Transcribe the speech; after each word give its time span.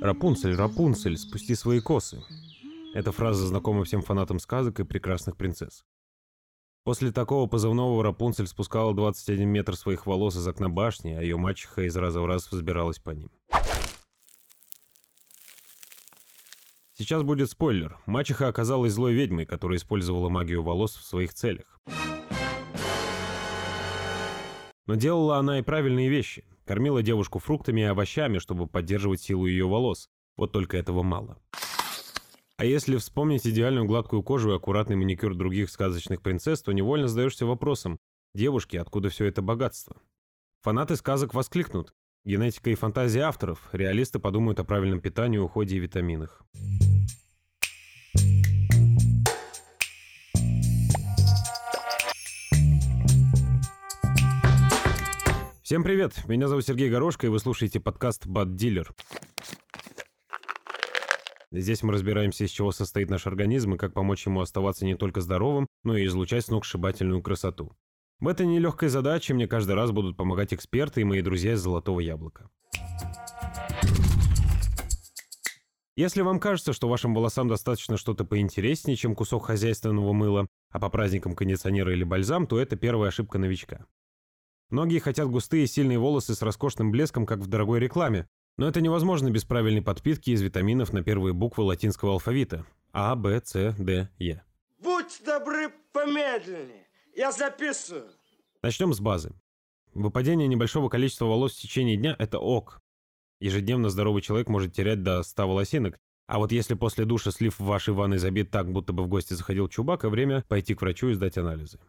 Рапунцель, 0.00 0.54
Рапунцель, 0.54 1.18
спусти 1.18 1.54
свои 1.54 1.80
косы. 1.80 2.22
Эта 2.94 3.12
фраза 3.12 3.46
знакома 3.46 3.84
всем 3.84 4.00
фанатам 4.00 4.38
сказок 4.38 4.80
и 4.80 4.84
прекрасных 4.84 5.36
принцесс. 5.36 5.84
После 6.84 7.12
такого 7.12 7.46
позывного 7.48 8.02
Рапунцель 8.02 8.46
спускала 8.46 8.94
21 8.94 9.46
метр 9.46 9.76
своих 9.76 10.06
волос 10.06 10.36
из 10.36 10.48
окна 10.48 10.70
башни, 10.70 11.12
а 11.12 11.20
ее 11.20 11.36
мачеха 11.36 11.82
из 11.82 11.94
раза 11.94 12.22
в 12.22 12.26
раз 12.26 12.50
взбиралась 12.50 12.98
по 12.98 13.10
ним. 13.10 13.30
Сейчас 16.94 17.22
будет 17.22 17.50
спойлер. 17.50 17.98
Мачеха 18.06 18.48
оказалась 18.48 18.94
злой 18.94 19.12
ведьмой, 19.12 19.44
которая 19.44 19.76
использовала 19.76 20.30
магию 20.30 20.62
волос 20.62 20.96
в 20.96 21.04
своих 21.04 21.34
целях. 21.34 21.78
Но 24.90 24.96
делала 24.96 25.36
она 25.36 25.60
и 25.60 25.62
правильные 25.62 26.08
вещи. 26.08 26.44
Кормила 26.64 27.00
девушку 27.00 27.38
фруктами 27.38 27.82
и 27.82 27.84
овощами, 27.84 28.38
чтобы 28.38 28.66
поддерживать 28.66 29.20
силу 29.22 29.46
ее 29.46 29.68
волос. 29.68 30.08
Вот 30.36 30.50
только 30.50 30.76
этого 30.76 31.04
мало. 31.04 31.38
А 32.56 32.64
если 32.64 32.96
вспомнить 32.96 33.46
идеальную 33.46 33.86
гладкую 33.86 34.24
кожу 34.24 34.50
и 34.50 34.56
аккуратный 34.56 34.96
маникюр 34.96 35.36
других 35.36 35.70
сказочных 35.70 36.22
принцесс, 36.22 36.60
то 36.60 36.72
невольно 36.72 37.06
задаешься 37.06 37.46
вопросом, 37.46 38.00
девушки, 38.34 38.78
откуда 38.78 39.10
все 39.10 39.26
это 39.26 39.42
богатство? 39.42 39.94
Фанаты 40.62 40.96
сказок 40.96 41.34
воскликнут. 41.34 41.94
Генетика 42.24 42.70
и 42.70 42.74
фантазия 42.74 43.20
авторов. 43.20 43.68
Реалисты 43.70 44.18
подумают 44.18 44.58
о 44.58 44.64
правильном 44.64 45.00
питании, 45.00 45.38
уходе 45.38 45.76
и 45.76 45.78
витаминах. 45.78 46.42
Всем 55.70 55.84
привет! 55.84 56.26
Меня 56.26 56.48
зовут 56.48 56.66
Сергей 56.66 56.90
Горошко, 56.90 57.28
и 57.28 57.30
вы 57.30 57.38
слушаете 57.38 57.78
подкаст 57.78 58.26
«Бад 58.26 58.56
Дилер». 58.56 58.92
Здесь 61.52 61.84
мы 61.84 61.92
разбираемся, 61.92 62.42
из 62.42 62.50
чего 62.50 62.72
состоит 62.72 63.08
наш 63.08 63.28
организм 63.28 63.74
и 63.74 63.78
как 63.78 63.94
помочь 63.94 64.26
ему 64.26 64.40
оставаться 64.40 64.84
не 64.84 64.96
только 64.96 65.20
здоровым, 65.20 65.68
но 65.84 65.96
и 65.96 66.06
излучать 66.06 66.46
сногсшибательную 66.46 67.22
красоту. 67.22 67.70
В 68.18 68.26
этой 68.26 68.46
нелегкой 68.46 68.88
задаче 68.88 69.32
мне 69.32 69.46
каждый 69.46 69.76
раз 69.76 69.92
будут 69.92 70.16
помогать 70.16 70.52
эксперты 70.52 71.02
и 71.02 71.04
мои 71.04 71.22
друзья 71.22 71.52
из 71.52 71.60
«Золотого 71.60 72.00
яблока». 72.00 72.50
Если 75.94 76.22
вам 76.22 76.40
кажется, 76.40 76.72
что 76.72 76.88
вашим 76.88 77.14
волосам 77.14 77.46
достаточно 77.46 77.96
что-то 77.96 78.24
поинтереснее, 78.24 78.96
чем 78.96 79.14
кусок 79.14 79.46
хозяйственного 79.46 80.12
мыла, 80.14 80.48
а 80.70 80.80
по 80.80 80.88
праздникам 80.88 81.36
кондиционер 81.36 81.90
или 81.90 82.02
бальзам, 82.02 82.48
то 82.48 82.58
это 82.58 82.74
первая 82.74 83.10
ошибка 83.10 83.38
новичка. 83.38 83.86
Многие 84.70 85.00
хотят 85.00 85.28
густые 85.28 85.66
сильные 85.66 85.98
волосы 85.98 86.34
с 86.34 86.42
роскошным 86.42 86.92
блеском, 86.92 87.26
как 87.26 87.40
в 87.40 87.48
дорогой 87.48 87.80
рекламе, 87.80 88.28
но 88.56 88.68
это 88.68 88.80
невозможно 88.80 89.28
без 89.30 89.44
правильной 89.44 89.82
подпитки 89.82 90.30
из 90.30 90.42
витаминов 90.42 90.92
на 90.92 91.02
первые 91.02 91.32
буквы 91.32 91.64
латинского 91.64 92.12
алфавита 92.12 92.64
А, 92.92 93.16
Б, 93.16 93.40
С, 93.44 93.74
Д, 93.78 94.08
Е. 94.18 94.44
Будь 94.78 95.20
добры 95.24 95.70
помедленнее. 95.92 96.86
Я 97.16 97.32
записываю. 97.32 98.10
Начнем 98.62 98.94
с 98.94 99.00
базы. 99.00 99.32
Выпадение 99.92 100.46
небольшого 100.46 100.88
количества 100.88 101.24
волос 101.24 101.54
в 101.54 101.60
течение 101.60 101.96
дня– 101.96 102.14
это 102.18 102.38
ок. 102.38 102.80
Ежедневно 103.40 103.90
здоровый 103.90 104.22
человек 104.22 104.48
может 104.48 104.72
терять 104.72 105.02
до 105.02 105.22
100 105.24 105.48
волосинок, 105.48 105.98
а 106.28 106.38
вот 106.38 106.52
если 106.52 106.74
после 106.74 107.04
душа 107.04 107.32
слив 107.32 107.58
в 107.58 107.64
вашей 107.64 107.92
ванной 107.92 108.18
забит 108.18 108.52
так, 108.52 108.70
будто 108.70 108.92
бы 108.92 109.02
в 109.02 109.08
гости 109.08 109.34
заходил 109.34 109.68
чубака, 109.68 110.08
время 110.08 110.44
пойти 110.46 110.74
к 110.74 110.82
врачу 110.82 111.08
и 111.08 111.14
сдать 111.14 111.36
анализы. 111.38 111.80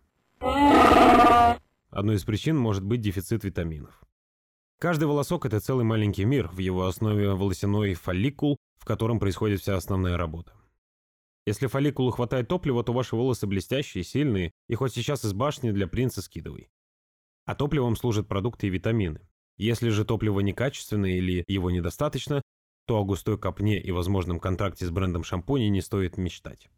Одной 1.92 2.16
из 2.16 2.23
причин 2.23 2.58
может 2.58 2.84
быть 2.84 3.02
дефицит 3.02 3.44
витаминов. 3.44 4.02
Каждый 4.80 5.06
волосок– 5.09 5.45
это 5.47 5.59
целый 5.59 5.84
маленький 5.84 6.23
мир, 6.23 6.48
в 6.48 6.58
его 6.59 6.86
основе 6.86 7.33
волосяной 7.33 7.94
фолликул, 7.94 8.58
в 8.80 8.86
котором 8.86 9.20
происходит 9.20 9.59
вся 9.59 9.76
основная 9.76 10.15
работа. 10.17 10.54
Если 11.45 11.67
фолликулу 11.67 12.11
хватает 12.11 12.48
топлива, 12.48 12.83
то 12.83 12.93
ваши 12.93 13.15
волосы 13.15 13.45
блестящие, 13.45 14.05
сильные, 14.05 14.52
и 14.70 14.76
хоть 14.76 14.93
сейчас 14.93 15.26
из 15.26 15.33
башни 15.33 15.71
для 15.71 15.86
принца 15.86 16.21
скидывай. 16.21 16.70
А 17.45 17.55
топливом 17.55 17.98
служат 17.98 18.27
продукты 18.27 18.67
и 18.67 18.70
витамины. 18.70 19.27
Если 19.58 19.89
же 19.89 20.05
топливо 20.05 20.39
некачественное 20.39 21.17
или 21.17 21.44
его 21.48 21.71
недостаточно, 21.71 22.42
то 22.88 22.98
о 22.98 23.04
густой 23.04 23.38
копне 23.38 23.82
и 23.82 23.92
возможном 23.92 24.39
контракте 24.39 24.86
с 24.86 24.89
брендом 24.92 25.23
шампуней 25.23 25.70
не 25.70 25.82
стоит 25.82 26.17
мечтать. 26.17 26.70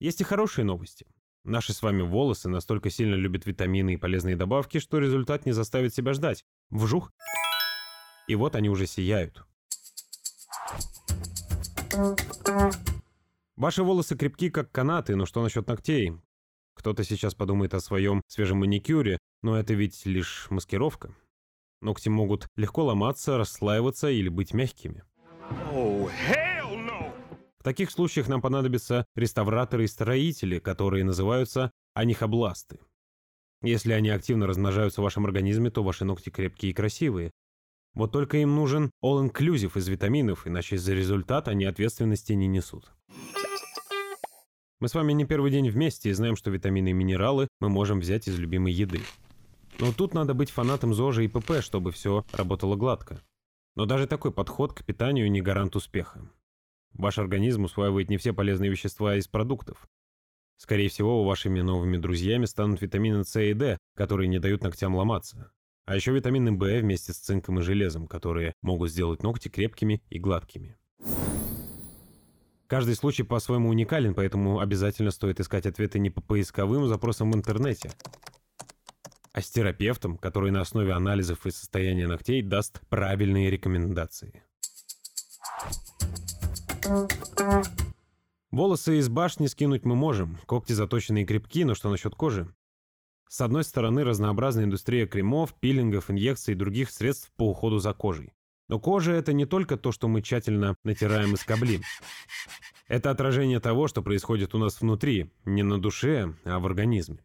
Есть 0.00 0.22
и 0.22 0.24
хорошие 0.24 0.64
новости. 0.64 1.06
Наши 1.46 1.72
с 1.72 1.80
вами 1.80 2.02
волосы 2.02 2.48
настолько 2.48 2.90
сильно 2.90 3.14
любят 3.14 3.46
витамины 3.46 3.94
и 3.94 3.96
полезные 3.96 4.34
добавки, 4.34 4.78
что 4.80 4.98
результат 4.98 5.46
не 5.46 5.52
заставит 5.52 5.94
себя 5.94 6.12
ждать. 6.12 6.44
Вжух. 6.70 7.12
И 8.26 8.34
вот 8.34 8.56
они 8.56 8.68
уже 8.68 8.88
сияют. 8.88 9.46
Ваши 13.54 13.84
волосы 13.84 14.16
крепки, 14.16 14.50
как 14.50 14.72
канаты, 14.72 15.14
но 15.14 15.24
что 15.24 15.40
насчет 15.40 15.68
ногтей? 15.68 16.18
Кто-то 16.74 17.04
сейчас 17.04 17.36
подумает 17.36 17.74
о 17.74 17.80
своем 17.80 18.22
свежем 18.26 18.58
маникюре, 18.58 19.18
но 19.42 19.56
это 19.56 19.72
ведь 19.74 20.04
лишь 20.04 20.48
маскировка. 20.50 21.14
Ногти 21.80 22.08
могут 22.08 22.48
легко 22.56 22.84
ломаться, 22.84 23.38
расслаиваться 23.38 24.10
или 24.10 24.28
быть 24.28 24.52
мягкими. 24.52 25.04
Oh, 25.72 26.10
no! 26.28 26.45
В 27.66 27.68
таких 27.68 27.90
случаях 27.90 28.28
нам 28.28 28.40
понадобятся 28.40 29.06
реставраторы 29.16 29.82
и 29.82 29.88
строители, 29.88 30.60
которые 30.60 31.02
называются 31.02 31.72
анихобласты. 31.94 32.78
Если 33.60 33.90
они 33.90 34.08
активно 34.08 34.46
размножаются 34.46 35.00
в 35.00 35.04
вашем 35.04 35.26
организме, 35.26 35.68
то 35.72 35.82
ваши 35.82 36.04
ногти 36.04 36.30
крепкие 36.30 36.70
и 36.70 36.72
красивые. 36.72 37.32
Вот 37.92 38.12
только 38.12 38.36
им 38.36 38.54
нужен 38.54 38.92
all-inclusive 39.02 39.76
из 39.76 39.88
витаминов, 39.88 40.46
иначе 40.46 40.78
за 40.78 40.94
результат 40.94 41.48
они 41.48 41.64
ответственности 41.64 42.34
не 42.34 42.46
несут. 42.46 42.92
Мы 44.78 44.86
с 44.86 44.94
вами 44.94 45.12
не 45.12 45.24
первый 45.24 45.50
день 45.50 45.68
вместе 45.68 46.10
и 46.10 46.12
знаем, 46.12 46.36
что 46.36 46.52
витамины 46.52 46.90
и 46.90 46.92
минералы 46.92 47.48
мы 47.58 47.68
можем 47.68 47.98
взять 47.98 48.28
из 48.28 48.38
любимой 48.38 48.74
еды. 48.74 49.00
Но 49.80 49.92
тут 49.92 50.14
надо 50.14 50.34
быть 50.34 50.50
фанатом 50.50 50.94
ЗОЖа 50.94 51.22
и 51.22 51.26
ПП, 51.26 51.60
чтобы 51.62 51.90
все 51.90 52.24
работало 52.32 52.76
гладко. 52.76 53.20
Но 53.74 53.86
даже 53.86 54.06
такой 54.06 54.30
подход 54.30 54.72
к 54.72 54.84
питанию 54.84 55.28
не 55.28 55.40
гарант 55.40 55.74
успеха. 55.74 56.30
Ваш 56.98 57.18
организм 57.18 57.64
усваивает 57.64 58.08
не 58.08 58.16
все 58.16 58.32
полезные 58.32 58.70
вещества 58.70 59.16
из 59.16 59.28
продуктов. 59.28 59.86
Скорее 60.56 60.88
всего, 60.88 61.24
вашими 61.24 61.60
новыми 61.60 61.98
друзьями 61.98 62.46
станут 62.46 62.80
витамины 62.80 63.24
С 63.24 63.38
и 63.38 63.52
D, 63.52 63.76
которые 63.94 64.28
не 64.28 64.38
дают 64.38 64.62
ногтям 64.62 64.94
ломаться. 64.94 65.52
А 65.84 65.94
еще 65.94 66.12
витамины 66.12 66.52
В 66.52 66.80
вместе 66.80 67.12
с 67.12 67.18
цинком 67.18 67.60
и 67.60 67.62
железом, 67.62 68.06
которые 68.08 68.54
могут 68.62 68.90
сделать 68.90 69.22
ногти 69.22 69.48
крепкими 69.48 70.02
и 70.08 70.18
гладкими. 70.18 70.76
Каждый 72.66 72.96
случай 72.96 73.22
по-своему 73.22 73.68
уникален, 73.68 74.14
поэтому 74.14 74.58
обязательно 74.58 75.10
стоит 75.10 75.38
искать 75.38 75.66
ответы 75.66 75.98
не 75.98 76.10
по 76.10 76.20
поисковым 76.20 76.88
запросам 76.88 77.30
в 77.30 77.36
интернете, 77.36 77.92
а 79.32 79.42
с 79.42 79.50
терапевтом, 79.50 80.16
который 80.16 80.50
на 80.50 80.62
основе 80.62 80.92
анализов 80.92 81.46
и 81.46 81.50
состояния 81.50 82.08
ногтей 82.08 82.42
даст 82.42 82.80
правильные 82.88 83.50
рекомендации. 83.50 84.42
Волосы 88.50 88.98
из 88.98 89.08
башни 89.08 89.46
скинуть 89.46 89.84
мы 89.84 89.94
можем, 89.94 90.38
когти 90.46 90.72
заточенные 90.72 91.24
и 91.24 91.26
крепки, 91.26 91.64
но 91.64 91.74
что 91.74 91.90
насчет 91.90 92.14
кожи? 92.14 92.48
С 93.28 93.40
одной 93.40 93.64
стороны, 93.64 94.04
разнообразная 94.04 94.64
индустрия 94.64 95.06
кремов, 95.06 95.54
пилингов, 95.58 96.10
инъекций 96.10 96.54
и 96.54 96.56
других 96.56 96.90
средств 96.90 97.32
по 97.36 97.50
уходу 97.50 97.78
за 97.78 97.92
кожей. 97.92 98.32
Но 98.68 98.78
кожа– 98.78 99.12
это 99.14 99.32
не 99.32 99.46
только 99.46 99.76
то, 99.76 99.92
что 99.92 100.08
мы 100.08 100.22
тщательно 100.22 100.76
натираем 100.84 101.34
и 101.34 101.36
скоблим. 101.36 101.82
Это 102.88 103.10
отражение 103.10 103.60
того, 103.60 103.88
что 103.88 104.02
происходит 104.02 104.54
у 104.54 104.58
нас 104.58 104.80
внутри, 104.80 105.32
не 105.44 105.62
на 105.62 105.80
душе, 105.80 106.34
а 106.44 106.60
в 106.60 106.66
организме. 106.66 107.18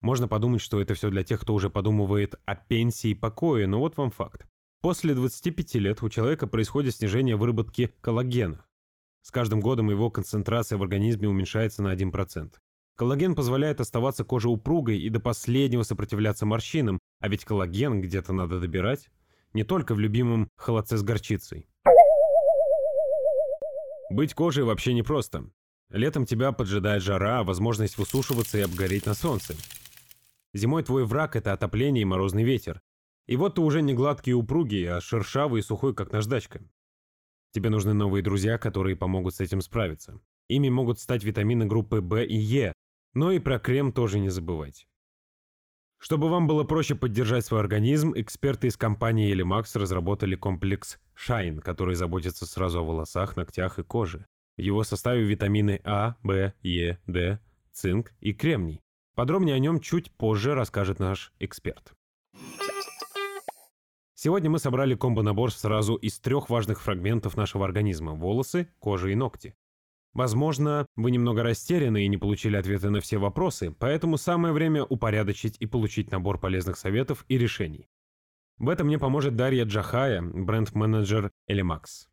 Можно 0.00 0.26
подумать, 0.26 0.60
что 0.60 0.80
это 0.80 0.94
все 0.94 1.08
для 1.10 1.22
тех, 1.22 1.40
кто 1.40 1.54
уже 1.54 1.70
подумывает 1.70 2.34
о 2.44 2.56
пенсии 2.56 3.10
и 3.10 3.14
покое, 3.14 3.68
но 3.68 3.78
вот 3.78 3.96
вам 3.96 4.10
факт. 4.10 4.46
После 4.80 5.14
25 5.14 5.74
лет 5.76 6.02
у 6.02 6.08
человека 6.08 6.48
происходит 6.48 6.96
снижение 6.96 7.36
выработки 7.36 7.94
коллагена. 8.00 8.64
С 9.22 9.30
каждым 9.30 9.60
годом 9.60 9.90
его 9.90 10.10
концентрация 10.10 10.78
в 10.78 10.82
организме 10.82 11.28
уменьшается 11.28 11.82
на 11.82 11.94
1%. 11.94 12.52
Коллаген 12.96 13.34
позволяет 13.34 13.80
оставаться 13.80 14.24
коже 14.24 14.48
упругой 14.48 14.98
и 14.98 15.08
до 15.08 15.20
последнего 15.20 15.82
сопротивляться 15.82 16.44
морщинам, 16.44 16.98
а 17.20 17.28
ведь 17.28 17.44
коллаген 17.44 18.00
где-то 18.00 18.32
надо 18.32 18.60
добирать. 18.60 19.08
Не 19.54 19.64
только 19.64 19.94
в 19.94 20.00
любимом 20.00 20.48
холодце 20.56 20.96
с 20.96 21.02
горчицей. 21.02 21.68
Быть 24.10 24.34
кожей 24.34 24.64
вообще 24.64 24.92
непросто. 24.92 25.48
Летом 25.90 26.26
тебя 26.26 26.52
поджидает 26.52 27.02
жара, 27.02 27.44
возможность 27.44 27.98
высушиваться 27.98 28.58
и 28.58 28.62
обгореть 28.62 29.06
на 29.06 29.14
солнце. 29.14 29.54
Зимой 30.54 30.82
твой 30.82 31.04
враг– 31.04 31.36
это 31.36 31.52
отопление 31.52 32.02
и 32.02 32.06
морозный 32.06 32.44
ветер. 32.44 32.82
И 33.26 33.36
вот 33.36 33.54
ты 33.54 33.60
уже 33.60 33.82
не 33.82 33.94
гладкий 33.94 34.32
и 34.32 34.34
упругий, 34.34 34.86
а 34.90 35.00
шершавый 35.00 35.60
и 35.60 35.64
сухой, 35.64 35.94
как 35.94 36.12
наждачка. 36.12 36.60
Тебе 37.52 37.68
нужны 37.68 37.92
новые 37.92 38.22
друзья, 38.22 38.58
которые 38.58 38.96
помогут 38.96 39.34
с 39.34 39.40
этим 39.40 39.60
справиться. 39.60 40.18
Ими 40.48 40.70
могут 40.70 40.98
стать 40.98 41.22
витамины 41.22 41.66
группы 41.66 42.00
В 42.00 42.22
и 42.24 42.34
Е, 42.34 42.72
но 43.14 43.30
и 43.30 43.38
про 43.38 43.58
крем 43.58 43.92
тоже 43.92 44.18
не 44.18 44.30
забывайте. 44.30 44.86
Чтобы 45.98 46.28
вам 46.28 46.46
было 46.48 46.64
проще 46.64 46.94
поддержать 46.94 47.44
свой 47.44 47.60
организм, 47.60 48.12
эксперты 48.16 48.66
из 48.66 48.76
компании 48.76 49.32
Elimax 49.32 49.78
разработали 49.78 50.34
комплекс 50.34 50.98
Shine, 51.14 51.60
который 51.60 51.94
заботится 51.94 52.44
сразу 52.44 52.80
о 52.80 52.84
волосах, 52.84 53.36
ногтях 53.36 53.78
и 53.78 53.84
коже. 53.84 54.26
В 54.56 54.62
его 54.62 54.82
составе 54.82 55.22
витамины 55.22 55.80
А, 55.84 56.16
В, 56.22 56.54
Е, 56.62 56.98
Д, 57.06 57.38
цинк 57.70 58.12
и 58.20 58.32
кремний. 58.32 58.80
Подробнее 59.14 59.56
о 59.56 59.58
нем 59.58 59.78
чуть 59.78 60.10
позже 60.10 60.54
расскажет 60.54 60.98
наш 60.98 61.32
эксперт. 61.38 61.92
Сегодня 64.24 64.48
мы 64.48 64.60
собрали 64.60 64.94
комбо-набор 64.94 65.52
сразу 65.52 65.96
из 65.96 66.20
трех 66.20 66.48
важных 66.48 66.80
фрагментов 66.80 67.36
нашего 67.36 67.64
организма– 67.64 68.12
волосы, 68.14 68.68
кожа 68.78 69.08
и 69.08 69.16
ногти. 69.16 69.56
Возможно, 70.12 70.86
вы 70.94 71.10
немного 71.10 71.42
растеряны 71.42 72.04
и 72.04 72.08
не 72.08 72.18
получили 72.18 72.54
ответы 72.54 72.90
на 72.90 73.00
все 73.00 73.18
вопросы, 73.18 73.74
поэтому 73.76 74.18
самое 74.18 74.54
время 74.54 74.84
упорядочить 74.84 75.56
и 75.58 75.66
получить 75.66 76.12
набор 76.12 76.38
полезных 76.38 76.76
советов 76.78 77.24
и 77.26 77.36
решений. 77.36 77.88
В 78.58 78.68
этом 78.68 78.86
мне 78.86 78.96
поможет 78.96 79.34
Дарья 79.34 79.64
Джахая, 79.64 80.22
бренд-менеджер 80.22 81.32
Elimax. 81.50 82.06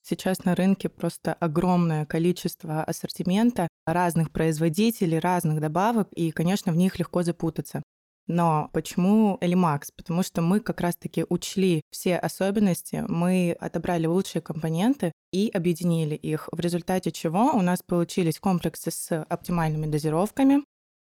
Сейчас 0.00 0.46
на 0.46 0.54
рынке 0.54 0.88
просто 0.88 1.34
огромное 1.34 2.06
количество 2.06 2.82
ассортимента 2.84 3.68
разных 3.84 4.32
производителей, 4.32 5.18
разных 5.18 5.60
добавок, 5.60 6.08
и, 6.12 6.30
конечно, 6.30 6.72
в 6.72 6.76
них 6.76 6.98
легко 6.98 7.22
запутаться. 7.22 7.82
Но 8.26 8.70
почему 8.72 9.38
Elimax? 9.40 9.88
Потому 9.96 10.22
что 10.22 10.40
мы 10.40 10.60
как 10.60 10.80
раз-таки 10.80 11.24
учли 11.28 11.82
все 11.90 12.16
особенности, 12.16 13.04
мы 13.08 13.56
отобрали 13.58 14.06
лучшие 14.06 14.40
компоненты 14.40 15.12
и 15.32 15.50
объединили 15.52 16.14
их, 16.14 16.48
в 16.52 16.60
результате 16.60 17.10
чего 17.12 17.52
у 17.52 17.60
нас 17.62 17.82
получились 17.82 18.38
комплексы 18.38 18.90
с 18.90 19.22
оптимальными 19.22 19.86
дозировками. 19.86 20.64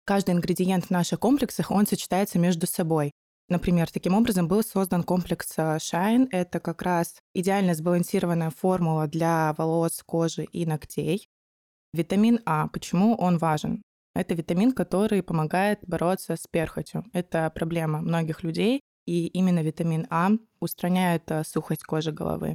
Каждый 0.06 0.34
ингредиент 0.34 0.86
в 0.86 0.90
наших 0.90 1.20
комплексах, 1.20 1.70
он 1.70 1.86
сочетается 1.86 2.38
между 2.38 2.66
собой. 2.66 3.12
Например, 3.50 3.90
таким 3.90 4.14
образом 4.14 4.46
был 4.46 4.62
создан 4.62 5.02
комплекс 5.02 5.54
э, 5.56 5.76
Shine. 5.78 6.28
Это 6.30 6.60
как 6.60 6.82
раз 6.82 7.16
идеально 7.34 7.74
сбалансированная 7.74 8.50
формула 8.50 9.08
для 9.08 9.54
волос, 9.58 10.02
кожи 10.06 10.44
и 10.44 10.64
ногтей. 10.64 11.28
Витамин 11.92 12.38
А. 12.46 12.68
Почему 12.68 13.16
он 13.16 13.38
важен? 13.38 13.82
Это 14.20 14.34
витамин, 14.34 14.72
который 14.72 15.22
помогает 15.22 15.78
бороться 15.86 16.36
с 16.36 16.46
перхотью. 16.46 17.06
Это 17.14 17.50
проблема 17.54 18.02
многих 18.02 18.42
людей, 18.42 18.82
и 19.06 19.26
именно 19.28 19.62
витамин 19.62 20.06
А 20.10 20.32
устраняет 20.60 21.30
э, 21.30 21.42
сухость 21.42 21.84
кожи 21.84 22.12
головы. 22.12 22.54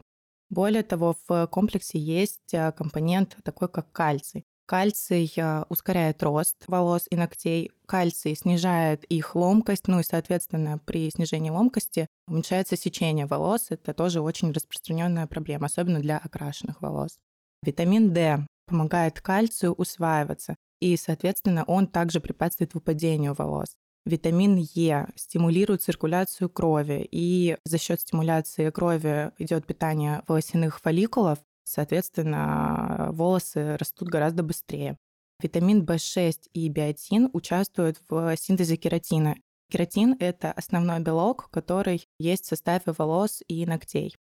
Более 0.52 0.84
того, 0.84 1.16
в 1.28 1.48
комплексе 1.48 1.98
есть 1.98 2.54
э, 2.54 2.72
компонент 2.72 3.38
такой, 3.44 3.68
как 3.68 3.92
кальций. 3.92 4.44
Кальций 4.68 5.34
э, 5.36 5.64
ускоряет 5.70 6.22
рост 6.22 6.56
волос 6.68 7.08
и 7.10 7.16
ногтей, 7.16 7.72
кальций 7.88 8.36
снижает 8.36 9.04
их 9.06 9.36
ломкость, 9.36 9.88
ну 9.88 10.00
и, 10.00 10.04
соответственно, 10.04 10.78
при 10.86 11.10
снижении 11.10 11.50
ломкости 11.50 12.06
уменьшается 12.28 12.78
сечение 12.78 13.26
волос. 13.26 13.72
Это 13.72 13.96
тоже 13.96 14.22
очень 14.22 14.52
распространенная 14.52 15.26
проблема, 15.26 15.66
особенно 15.66 16.00
для 16.00 16.20
окрашенных 16.20 16.84
волос. 16.84 17.18
Витамин 17.64 18.14
D 18.14 18.46
помогает 18.68 19.20
кальцию 19.20 19.74
усваиваться 19.74 20.56
и, 20.80 20.98
соответственно, 20.98 21.64
он 21.66 21.88
также 21.88 22.20
препятствует 22.20 22.74
выпадению 22.74 23.34
волос. 23.34 23.76
Витамин 24.06 24.58
Е 24.58 25.08
стимулирует 25.16 25.82
циркуляцию 25.82 26.50
крови, 26.50 27.08
и 27.12 27.58
за 27.66 27.80
счет 27.80 28.02
стимуляции 28.02 28.70
крови 28.70 29.32
идет 29.40 29.66
питание 29.66 30.22
волосяных 30.28 30.80
фолликулов, 30.80 31.40
соответственно, 31.64 33.10
волосы 33.14 33.78
растут 33.78 34.10
гораздо 34.10 34.44
быстрее. 34.44 34.98
Витамин 35.42 35.84
В6 35.84 36.50
и 36.54 36.70
биотин 36.70 37.30
участвуют 37.34 38.00
в 38.08 38.38
синтезе 38.38 38.78
кератина. 38.78 39.36
Кератин– 39.72 40.16
это 40.20 40.52
основной 40.52 41.00
белок, 41.00 41.50
который 41.50 42.08
есть 42.20 42.46
в 42.46 42.50
составе 42.50 42.94
волос 42.98 43.42
и 43.48 43.66
ногтей. 43.66 44.16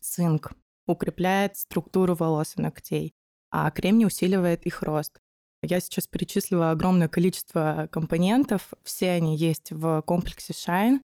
Цинк 0.00 0.52
укрепляет 0.86 1.56
структуру 1.56 2.14
волос 2.14 2.54
и 2.56 2.62
ногтей, 2.62 3.14
а 3.50 3.70
кремний 3.70 4.06
усиливает 4.06 4.64
их 4.64 4.82
рост. 4.82 5.20
Я 5.62 5.80
сейчас 5.80 6.06
перечислила 6.06 6.70
огромное 6.70 7.08
количество 7.08 7.88
компонентов, 7.90 8.72
все 8.84 9.10
они 9.10 9.36
есть 9.36 9.72
в 9.72 10.02
комплексе 10.02 10.52
Shine. 10.52 11.00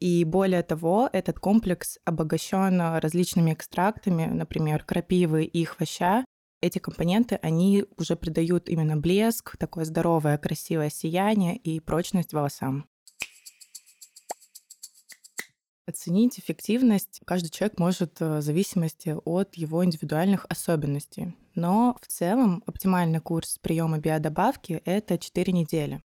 И 0.00 0.24
более 0.24 0.62
того, 0.62 1.08
этот 1.12 1.38
комплекс 1.38 1.98
обогащен 2.04 2.80
различными 2.98 3.52
экстрактами, 3.54 4.26
например, 4.26 4.84
крапивы 4.84 5.44
и 5.44 5.64
хвоща. 5.64 6.24
Эти 6.60 6.78
компоненты, 6.78 7.38
они 7.42 7.84
уже 7.96 8.16
придают 8.16 8.68
именно 8.68 8.96
блеск, 8.96 9.56
такое 9.56 9.84
здоровое, 9.84 10.38
красивое 10.38 10.90
сияние 10.90 11.56
и 11.56 11.80
прочность 11.80 12.32
волосам. 12.32 12.86
Оценить 15.86 16.38
эффективность 16.38 17.20
каждый 17.26 17.50
человек 17.50 17.78
может 17.78 18.20
э, 18.20 18.38
в 18.38 18.42
зависимости 18.42 19.14
от 19.24 19.54
его 19.54 19.84
индивидуальных 19.84 20.46
особенностей. 20.48 21.36
Но 21.54 21.98
в 22.00 22.06
целом 22.06 22.62
оптимальный 22.66 23.20
курс 23.20 23.58
приема 23.60 23.98
биодобавки– 23.98 24.80
это 24.86 25.18
4 25.18 25.52
недели. 25.52 26.00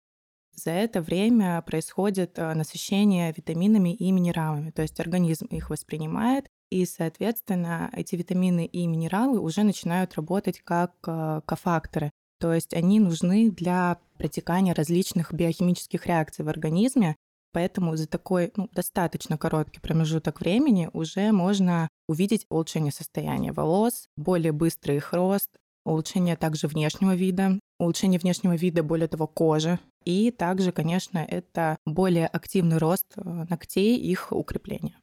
За 0.53 0.73
это 0.73 1.01
время 1.01 1.63
происходит 1.63 2.39
э, 2.39 2.55
насыщение 2.55 3.33
витаминами 3.37 3.95
и 3.95 4.11
минералами, 4.11 4.71
то 4.71 4.83
есть 4.83 4.99
организм 4.99 5.47
их 5.47 5.71
воспринимает, 5.71 6.49
и, 6.71 6.85
соответственно, 6.85 7.89
эти 7.93 8.17
витамины 8.17 8.67
и 8.67 8.85
минералы 8.89 9.39
уже 9.39 9.63
начинают 9.63 10.15
работать 10.15 10.61
как 10.61 10.93
э, 11.07 11.41
кофакторы, 11.47 12.11
то 12.41 12.53
есть 12.53 12.75
они 12.75 12.99
нужны 12.99 13.53
для 13.53 13.99
протекания 14.17 14.75
различных 14.75 15.33
биохимических 15.33 16.05
реакций 16.07 16.45
в 16.45 16.49
организме, 16.49 17.15
Поэтому 17.53 17.97
за 17.97 18.07
такой 18.07 18.53
ну, 18.57 18.69
достаточно 18.73 19.39
короткий 19.39 19.81
промежуток 19.81 20.41
времени 20.41 20.91
уже 20.93 21.33
можно 21.33 21.89
увидеть 22.09 22.47
улучшение 22.51 22.93
состояния 22.93 23.53
волос, 23.53 24.09
более 24.17 24.53
быстрый 24.53 24.97
их 24.97 25.13
рост, 25.13 25.51
улучшение 25.85 26.37
также 26.37 26.69
внешнего 26.69 27.15
вида, 27.15 27.59
улучшение 27.79 28.21
внешнего 28.21 28.55
вида, 28.55 28.83
более 28.83 29.09
того, 29.09 29.27
кожи. 29.27 29.79
И 30.05 30.31
также, 30.31 30.73
конечно, 30.73 31.19
это 31.19 31.79
более 31.85 32.27
активный 32.27 32.79
рост 32.79 33.07
э, 33.17 33.47
ногтей, 33.49 33.97
их 33.99 34.33
укрепление. 34.33 34.97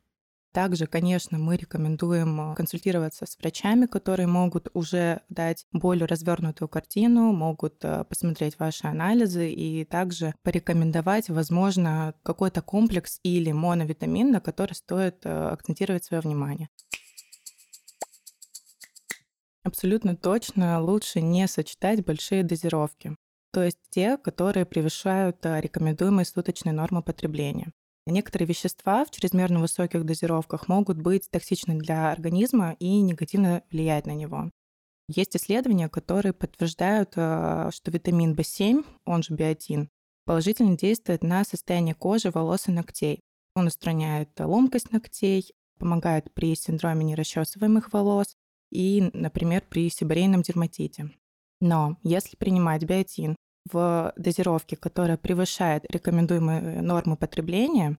Также, 0.56 0.88
конечно, 0.88 1.38
мы 1.38 1.58
рекомендуем 1.58 2.54
э, 2.54 2.56
консультироваться 2.56 3.26
с 3.26 3.38
врачами, 3.38 3.88
которые 3.88 4.28
могут 4.28 4.70
уже 4.74 5.20
дать 5.28 5.68
более 5.74 6.06
развернутую 6.06 6.70
картину, 6.70 7.34
могут 7.34 7.84
э, 7.84 8.06
посмотреть 8.06 8.58
ваши 8.58 8.88
анализы 8.88 9.52
и 9.52 9.84
также 9.84 10.34
порекомендовать, 10.44 11.28
возможно, 11.28 12.14
какой-то 12.24 12.62
комплекс 12.62 13.20
или 13.22 13.52
моновитамин, 13.52 14.32
на 14.32 14.40
который 14.40 14.72
стоит 14.72 15.26
э, 15.26 15.30
акцентировать 15.30 16.06
свое 16.06 16.22
внимание. 16.22 16.70
Абсолютно 19.64 20.16
точно 20.16 20.82
лучше 20.82 21.20
не 21.20 21.50
сочетать 21.50 22.06
большие 22.06 22.44
дозировки, 22.44 23.18
то 23.52 23.62
есть 23.62 23.80
те, 23.90 24.16
которые 24.16 24.66
превышают 24.66 25.36
рекомендуемые 25.44 26.24
суточные 26.26 26.72
нормы 26.72 27.04
потребления. 27.04 27.74
Некоторые 28.08 28.48
вещества 28.48 29.04
в 29.04 29.12
чрезмерно 29.12 29.60
высоких 29.60 30.06
дозировках 30.06 30.68
могут 30.68 30.98
быть 30.98 31.30
токсичны 31.32 31.76
для 31.76 32.12
организма 32.12 32.76
и 32.80 33.02
негативно 33.02 33.64
влиять 33.72 34.06
на 34.06 34.14
него. 34.14 34.52
Есть 35.08 35.36
исследования, 35.36 35.90
которые 35.90 36.34
подтверждают, 36.34 37.14
э, 37.16 37.70
что 37.74 37.92
витамин 37.92 38.34
В7, 38.34 38.86
он 39.06 39.24
же 39.24 39.34
биотин, 39.34 39.90
положительно 40.26 40.78
действует 40.78 41.24
на 41.24 41.44
состояние 41.44 41.96
кожи, 41.96 42.30
волос 42.30 42.68
и 42.68 42.72
ногтей. 42.72 43.22
Он 43.56 43.68
устраняет 43.68 44.30
ломкость 44.40 44.92
ногтей, 44.92 45.52
помогает 45.80 46.34
при 46.34 46.56
синдроме 46.56 47.06
нерасчесываемых 47.06 47.92
волос 47.94 48.36
и, 48.72 49.10
например, 49.14 49.64
при 49.68 49.90
сибарейном 49.90 50.42
дерматите. 50.42 51.12
Но 51.62 51.98
если 52.04 52.36
принимать 52.36 52.84
биотин 52.84 53.36
в 53.70 54.14
дозировке, 54.16 54.76
которая 54.76 55.18
превышает 55.18 55.86
рекомендуемые 55.90 56.82
нормы 56.82 57.18
потребления, 57.18 57.98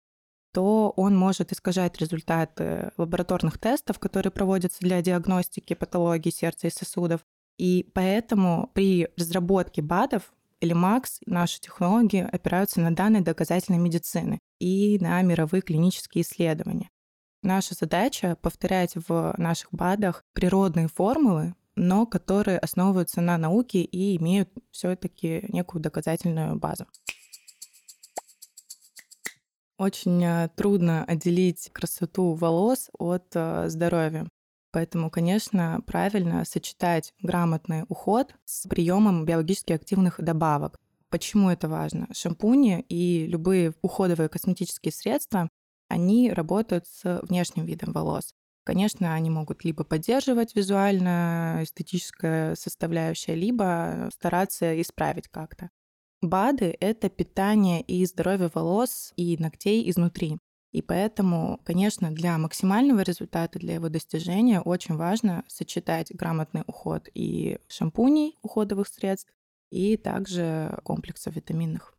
то 0.52 0.90
он 0.96 1.16
может 1.16 1.52
искажать 1.52 1.98
результаты 2.00 2.90
лабораторных 2.96 3.58
тестов, 3.58 3.98
которые 3.98 4.30
проводятся 4.30 4.78
для 4.80 5.02
диагностики 5.02 5.74
патологии 5.74 6.30
сердца 6.30 6.66
и 6.66 6.70
сосудов. 6.70 7.20
И 7.58 7.90
поэтому 7.94 8.70
при 8.72 9.08
разработке 9.16 9.82
БАДов 9.82 10.32
или 10.60 10.72
МАКС 10.72 11.20
наши 11.26 11.60
технологии 11.60 12.26
опираются 12.30 12.80
на 12.80 12.94
данные 12.94 13.22
доказательной 13.22 13.78
медицины 13.78 14.38
и 14.58 14.98
на 15.00 15.20
мировые 15.22 15.62
клинические 15.62 16.22
исследования. 16.22 16.88
Наша 17.42 17.74
задача— 17.74 18.36
повторять 18.42 18.94
в 18.94 19.34
наших 19.36 19.68
БАДах 19.72 20.24
природные 20.32 20.88
формулы, 20.88 21.54
но 21.76 22.06
которые 22.06 22.58
основываются 22.58 23.20
на 23.20 23.38
науке 23.38 23.82
и 23.82 24.16
имеют 24.16 24.50
все-таки 24.70 25.44
некую 25.48 25.82
доказательную 25.82 26.56
базу. 26.56 26.86
Очень 29.78 30.24
э, 30.24 30.48
трудно 30.56 31.04
отделить 31.04 31.70
красоту 31.72 32.32
волос 32.32 32.88
от 32.98 33.26
э, 33.34 33.68
здоровья. 33.68 34.26
Поэтому, 34.72 35.10
конечно, 35.10 35.80
правильно 35.86 36.44
сочетать 36.46 37.12
грамотный 37.20 37.84
уход 37.88 38.34
с 38.46 38.66
приемом 38.66 39.26
биологически 39.26 39.74
активных 39.74 40.18
добавок. 40.18 40.78
Почему 41.10 41.50
это 41.50 41.68
важно? 41.68 42.08
Шампуни 42.12 42.80
и 42.88 43.26
любые 43.26 43.74
уходовые 43.82 44.28
косметические 44.28 44.92
средства, 44.92 45.48
они 45.88 46.32
работают 46.32 46.86
с 46.86 47.20
внешним 47.22 47.64
видом 47.64 47.92
волос. 47.92 48.34
Конечно, 48.66 49.14
они 49.14 49.30
могут 49.30 49.64
либо 49.64 49.84
поддерживать 49.84 50.56
визуально 50.56 51.60
эстетическое 51.62 52.56
составляющее, 52.56 53.36
либо 53.36 54.10
стараться 54.12 54.80
исправить 54.82 55.28
как-то. 55.28 55.70
БАДы— 56.20 56.76
это 56.80 57.08
питание 57.08 57.80
и 57.80 58.04
здоровье 58.06 58.50
волос 58.52 59.12
и 59.14 59.36
ногтей 59.38 59.88
изнутри. 59.88 60.38
И 60.72 60.82
поэтому, 60.82 61.60
конечно, 61.64 62.10
для 62.10 62.36
максимального 62.38 63.02
результата, 63.02 63.56
для 63.56 63.74
его 63.74 63.88
достижения 63.88 64.60
очень 64.60 64.96
важно 64.96 65.44
сочетать 65.46 66.12
грамотный 66.12 66.64
уход 66.66 67.08
и 67.14 67.60
шампуней, 67.68 68.36
уходовых 68.42 68.88
средств, 68.88 69.32
и 69.70 69.96
также 69.96 70.80
комплексов 70.82 71.36
витаминных. 71.36 71.95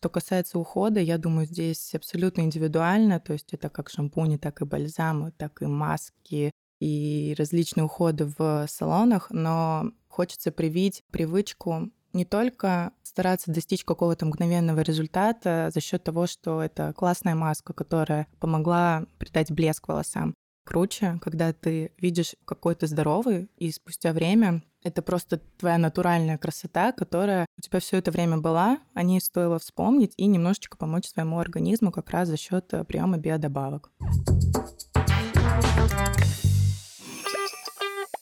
Что 0.00 0.10
касается 0.10 0.60
ухода, 0.60 1.00
я 1.00 1.18
думаю, 1.18 1.46
здесь 1.46 1.92
абсолютно 1.92 2.42
индивидуально, 2.42 3.18
то 3.18 3.32
есть 3.32 3.52
это 3.52 3.68
как 3.68 3.90
шампуни, 3.90 4.36
так 4.36 4.62
и 4.62 4.64
бальзамы, 4.64 5.32
так 5.32 5.60
и 5.60 5.66
маски, 5.66 6.52
и 6.78 7.34
различные 7.36 7.82
уходы 7.82 8.32
в 8.38 8.66
салонах, 8.68 9.28
но 9.30 9.90
хочется 10.06 10.52
привить 10.52 11.02
привычку 11.10 11.90
не 12.12 12.24
только 12.24 12.92
стараться 13.02 13.50
достичь 13.50 13.84
какого-то 13.84 14.24
мгновенного 14.24 14.82
результата 14.82 15.70
за 15.74 15.80
счет 15.80 16.04
того, 16.04 16.28
что 16.28 16.62
это 16.62 16.92
классная 16.92 17.34
маска, 17.34 17.72
которая 17.72 18.28
помогла 18.38 19.04
придать 19.18 19.50
блеск 19.50 19.88
волосам. 19.88 20.32
Круче, 20.64 21.18
когда 21.22 21.52
ты 21.52 21.92
видишь 21.98 22.36
какой-то 22.44 22.86
здоровый, 22.86 23.50
и 23.56 23.72
спустя 23.72 24.12
время 24.12 24.62
это 24.82 25.02
просто 25.02 25.40
твоя 25.58 25.78
натуральная 25.78 26.38
красота, 26.38 26.92
которая 26.92 27.46
у 27.58 27.60
тебя 27.60 27.80
все 27.80 27.98
это 27.98 28.10
время 28.10 28.38
была, 28.38 28.78
о 28.94 29.02
ней 29.02 29.20
стоило 29.20 29.58
вспомнить 29.58 30.14
и 30.16 30.26
немножечко 30.26 30.76
помочь 30.76 31.08
своему 31.08 31.38
организму 31.38 31.90
как 31.90 32.10
раз 32.10 32.28
за 32.28 32.36
счет 32.36 32.72
э, 32.72 32.84
приема 32.84 33.18
биодобавок. 33.18 33.90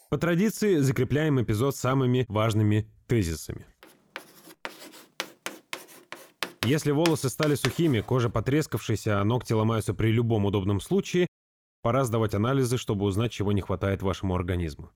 По 0.08 0.18
традиции 0.18 0.78
закрепляем 0.78 1.42
эпизод 1.42 1.76
самыми 1.76 2.24
важными 2.28 2.88
тезисами. 3.06 3.66
Если 6.64 6.90
волосы 6.90 7.28
стали 7.28 7.54
сухими, 7.54 8.00
кожа 8.00 8.28
потрескавшаяся, 8.28 9.20
а 9.20 9.24
ногти 9.24 9.52
ломаются 9.52 9.94
при 9.94 10.10
любом 10.10 10.46
удобном 10.46 10.80
случае, 10.80 11.28
пора 11.82 12.04
сдавать 12.04 12.34
анализы, 12.34 12.76
чтобы 12.76 13.04
узнать, 13.04 13.30
чего 13.30 13.52
не 13.52 13.60
хватает 13.60 14.02
вашему 14.02 14.34
организму. 14.34 14.90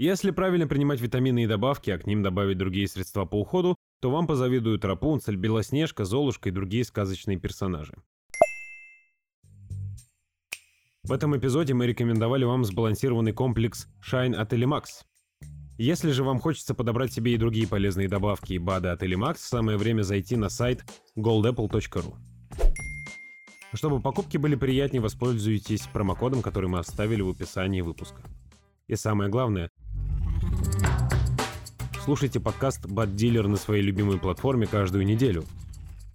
Если 0.00 0.30
правильно 0.30 0.66
принимать 0.66 0.98
витамины 1.02 1.44
и 1.44 1.46
добавки, 1.46 1.90
а 1.90 1.98
к 1.98 2.06
ним 2.06 2.22
добавить 2.22 2.56
другие 2.56 2.88
средства 2.88 3.26
по 3.26 3.38
уходу, 3.38 3.76
то 4.00 4.10
вам 4.10 4.26
позавидуют 4.26 4.82
Рапунцель, 4.86 5.36
Белоснежка, 5.36 6.06
Золушка 6.06 6.48
и 6.48 6.52
другие 6.52 6.86
сказочные 6.86 7.38
персонажи. 7.38 7.92
В 11.02 11.12
этом 11.12 11.36
эпизоде 11.36 11.74
мы 11.74 11.86
рекомендовали 11.86 12.44
вам 12.44 12.64
сбалансированный 12.64 13.34
комплекс 13.34 13.88
Shine 14.02 14.34
от 14.34 14.54
Elimax. 14.54 15.04
Если 15.76 16.12
же 16.12 16.24
вам 16.24 16.40
хочется 16.40 16.74
подобрать 16.74 17.12
себе 17.12 17.34
и 17.34 17.36
другие 17.36 17.68
полезные 17.68 18.08
добавки 18.08 18.54
и 18.54 18.58
БАДы 18.58 18.88
от 18.88 19.02
Elimax, 19.02 19.36
самое 19.40 19.76
время 19.76 20.00
зайти 20.00 20.34
на 20.34 20.48
сайт 20.48 20.82
goldapple.ru. 21.14 22.14
Чтобы 23.74 24.00
покупки 24.00 24.38
были 24.38 24.54
приятнее, 24.54 25.02
воспользуйтесь 25.02 25.86
промокодом, 25.88 26.40
который 26.40 26.70
мы 26.70 26.78
оставили 26.78 27.20
в 27.20 27.28
описании 27.28 27.82
выпуска. 27.82 28.22
И 28.88 28.96
самое 28.96 29.30
главное, 29.30 29.70
слушайте 32.04 32.40
подкаст 32.40 32.86
«Бад 32.86 33.14
Дилер» 33.14 33.46
на 33.46 33.56
своей 33.56 33.82
любимой 33.82 34.18
платформе 34.18 34.66
каждую 34.66 35.04
неделю. 35.04 35.44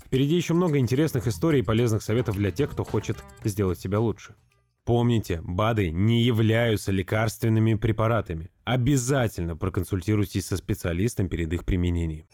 Впереди 0.05 0.35
еще 0.35 0.53
много 0.53 0.77
интересных 0.77 1.27
историй 1.27 1.59
и 1.59 1.63
полезных 1.63 2.01
советов 2.01 2.35
для 2.35 2.51
тех, 2.51 2.71
кто 2.71 2.83
хочет 2.83 3.17
сделать 3.43 3.79
себя 3.79 3.99
лучше. 3.99 4.35
Помните, 4.83 5.41
БАДы 5.43 5.89
не 5.89 6.21
являются 6.23 6.91
лекарственными 6.91 7.73
препаратами. 7.73 8.51
Обязательно 8.63 9.55
проконсультируйтесь 9.55 10.45
со 10.45 10.57
специалистом 10.57 11.27
перед 11.27 11.51
их 11.53 11.65
применением. 11.65 12.25